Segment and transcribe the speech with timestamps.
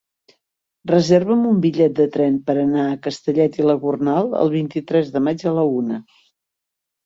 [0.91, 5.25] Reserva'm un bitllet de tren per anar a Castellet i la Gornal el vint-i-tres de
[5.31, 6.05] maig a la una.